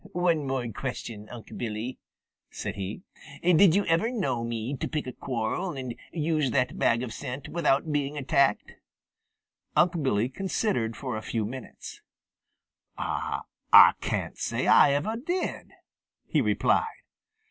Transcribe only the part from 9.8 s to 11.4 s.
Billy considered for a